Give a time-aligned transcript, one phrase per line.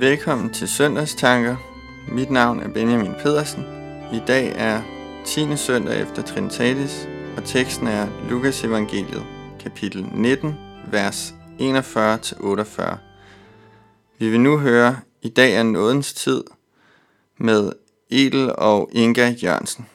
[0.00, 1.56] Velkommen til Søndagstanker.
[2.08, 3.64] Mit navn er Benjamin Pedersen.
[4.12, 4.82] I dag er
[5.24, 5.56] 10.
[5.56, 9.26] søndag efter Trinitatis, og teksten er Lukas Evangeliet,
[9.60, 10.54] kapitel 19,
[10.90, 12.96] vers 41-48.
[14.18, 16.44] Vi vil nu høre I dag er nådens tid
[17.38, 17.72] med
[18.10, 19.86] Edel og Inga Jørgensen.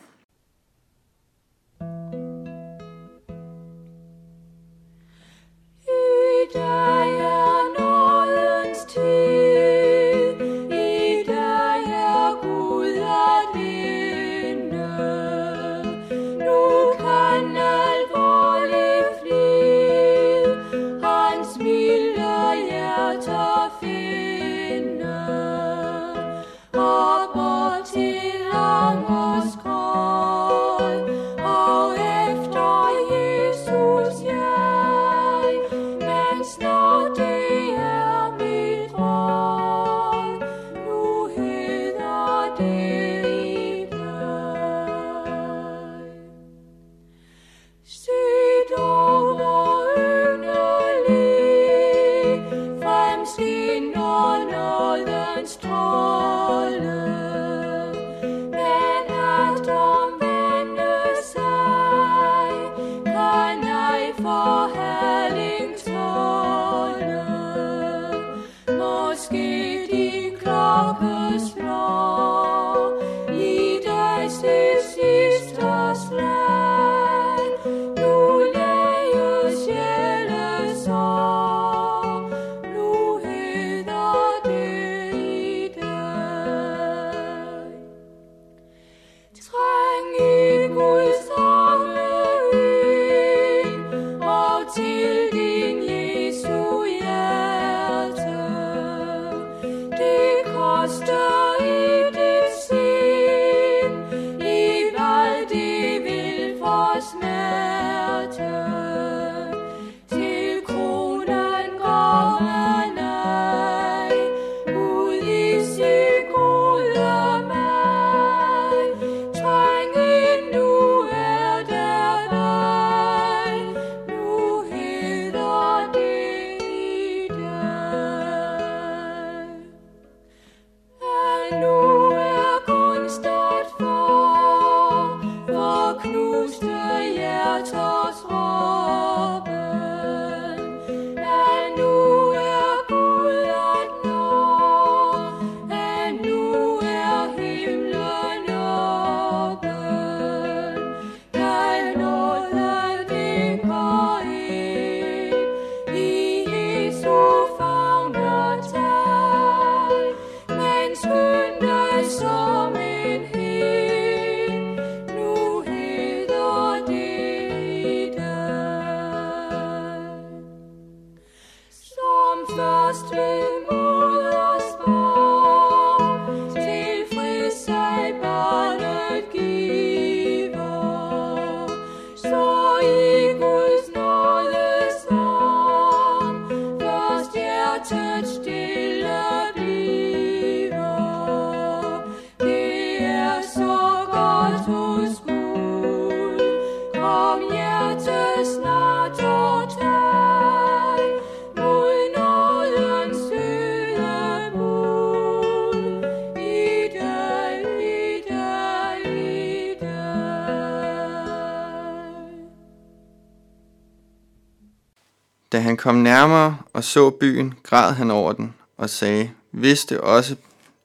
[215.53, 220.35] Da han kom nærmere og så byen, græd han over den og sagde, vidste også,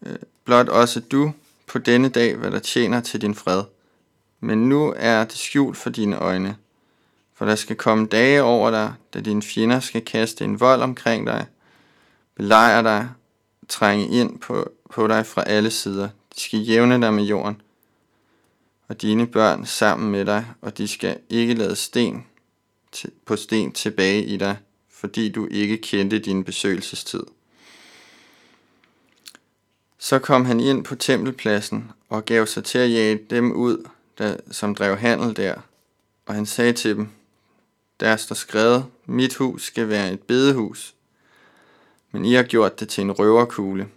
[0.07, 1.33] øh, blot også du
[1.67, 3.63] på denne dag, hvad der tjener til din fred.
[4.41, 6.57] Men nu er det skjult for dine øjne,
[7.35, 11.27] for der skal komme dage over dig, da dine fjender skal kaste en vold omkring
[11.27, 11.47] dig,
[12.35, 13.09] belejre dig,
[13.69, 16.09] trænge ind på, på dig fra alle sider.
[16.35, 17.63] De skal jævne dig med jorden,
[18.89, 22.27] og dine børn sammen med dig, og de skal ikke lade sten
[22.93, 24.57] til, på sten tilbage i dig,
[24.91, 27.23] fordi du ikke kendte din besøgelsestid.
[29.99, 33.89] Så kom han ind på tempelpladsen og gav sig til at jage dem ud,
[34.19, 35.55] der, som drev handel der.
[36.27, 37.09] Og han sagde til dem,
[38.01, 40.95] der står skrevet, mit hus skal være et bedehus,
[42.13, 43.89] men I har gjort det til en røverkugle.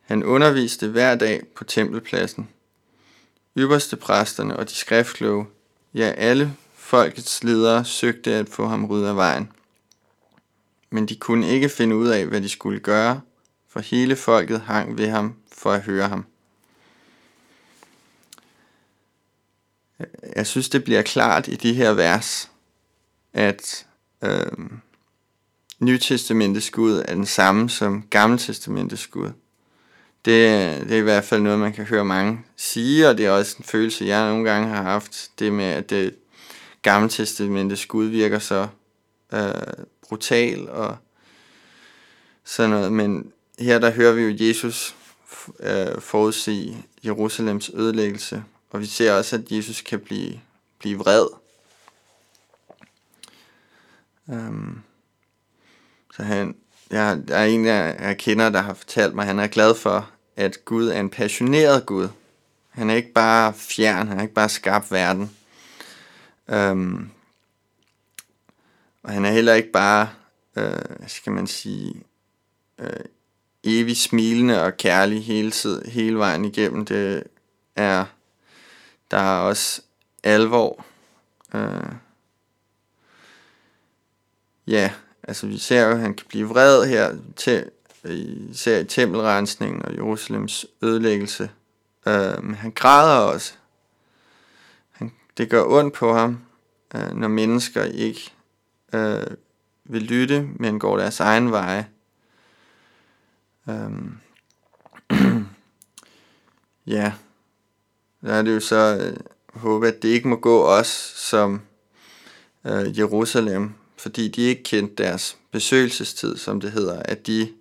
[0.00, 2.48] Han underviste hver dag på tempelpladsen.
[3.58, 5.46] Ypperste præsterne og de skriftkloge,
[5.94, 9.52] ja alle folkets ledere søgte at få ham ryddet af vejen.
[10.90, 13.20] Men de kunne ikke finde ud af, hvad de skulle gøre,
[13.68, 16.26] for hele folket hang ved ham for at høre ham.
[20.36, 22.50] Jeg synes, det bliver klart i de her vers,
[23.32, 23.86] at
[24.24, 24.68] øh,
[25.78, 29.30] Nytestamentets Gud er den samme som Gammeltestamentets Gud.
[30.24, 33.30] Det, det er i hvert fald noget, man kan høre mange sige, og det er
[33.30, 36.14] også en følelse, jeg nogle gange har haft, det med, at det
[36.82, 38.68] Gammeltestamentets Gud virker så
[39.32, 40.96] øh, brutal og
[42.44, 42.92] sådan noget.
[42.92, 44.96] Men her der hører vi jo Jesus
[45.60, 48.44] øh, forudsige Jerusalems ødelæggelse,
[48.76, 50.40] og vi ser også, at Jesus kan blive,
[50.78, 51.26] blive vred.
[54.26, 54.82] Um,
[56.14, 56.56] så han,
[56.90, 59.74] jeg, der er en, jeg, jeg kender, der har fortalt mig, at han er glad
[59.74, 62.08] for, at Gud er en passioneret Gud.
[62.70, 65.36] Han er ikke bare fjern, han er ikke bare skabt verden.
[66.48, 67.10] Um,
[69.02, 70.08] og han er heller ikke bare,
[70.56, 72.02] øh, skal man sige,
[72.78, 73.04] øh,
[73.64, 76.84] evig smilende og kærlig hele, tid, hele vejen igennem.
[76.84, 77.22] Det
[77.76, 78.04] er,
[79.10, 79.82] der er også
[80.22, 80.84] alvor.
[81.54, 81.92] Øh,
[84.66, 84.92] ja,
[85.22, 87.70] altså vi ser jo, at han kan blive vred her, til,
[88.04, 88.14] øh,
[88.50, 91.50] især i tempelrensningen og Jerusalems ødelæggelse.
[92.06, 93.54] Øh, men han græder også.
[94.90, 96.40] Han, det gør ondt på ham,
[96.94, 98.32] øh, når mennesker ikke
[98.92, 99.26] øh,
[99.84, 101.88] vil lytte, men går deres egen veje.
[103.68, 103.90] Øh,
[106.96, 107.12] ja,
[108.22, 109.16] der er det jo så øh,
[109.60, 110.86] håbe, at det ikke må gå os
[111.16, 111.60] som
[112.64, 117.52] øh, Jerusalem, fordi de ikke kendte deres besøgelsestid, som det hedder, at de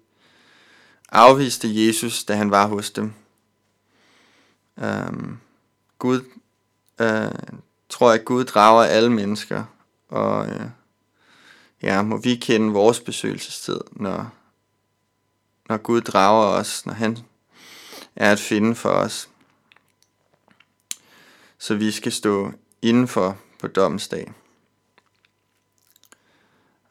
[1.12, 3.14] afviste Jesus, da han var hos dem.
[4.80, 5.38] Øhm,
[6.00, 6.22] Gud,
[7.02, 7.32] øh,
[7.90, 9.64] tror at Gud drager alle mennesker,
[10.10, 10.70] og øh,
[11.82, 14.34] ja, må vi kende vores besøgelsestid, når,
[15.70, 17.18] når Gud drager os, når han
[18.16, 19.30] er at finde for os.
[21.66, 22.52] Så vi skal stå
[22.82, 24.34] indenfor på domsdag.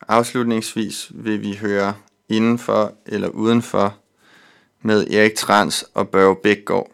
[0.09, 1.95] Afslutningsvis vil vi høre
[2.29, 3.99] indenfor eller udenfor
[4.81, 6.94] med Erik Trans og Børge Bækgaard.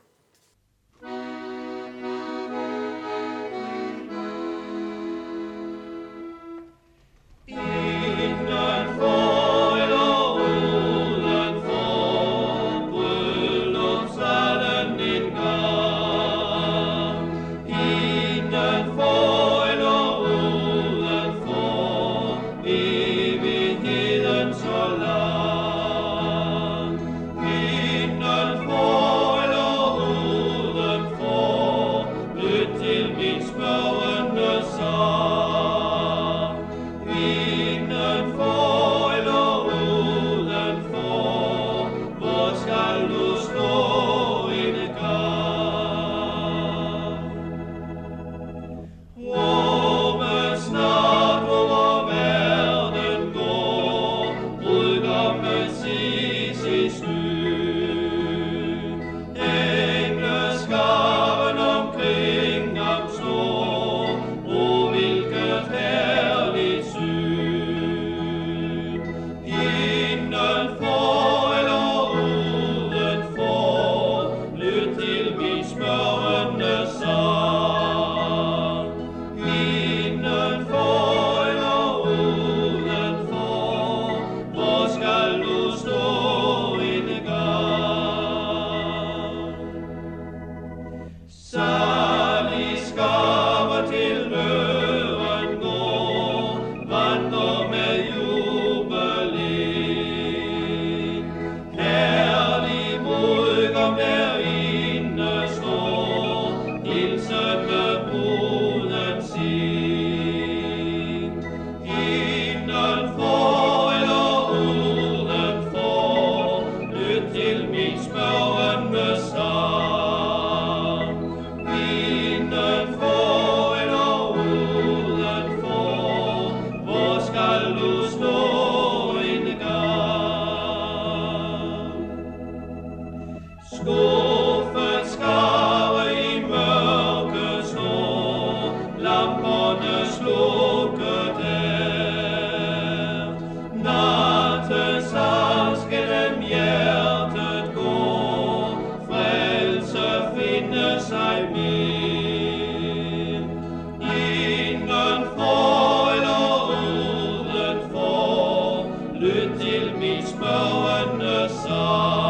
[159.21, 162.30] Lyt til min spørgende sang.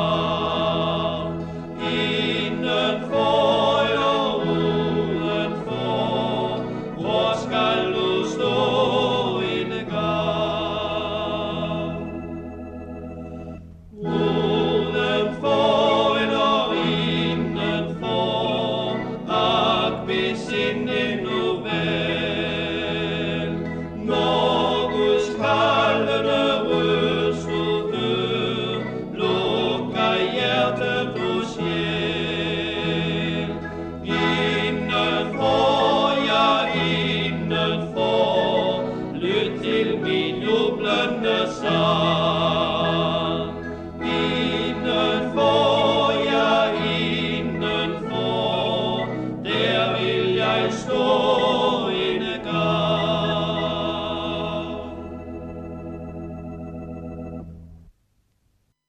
[39.86, 40.19] will be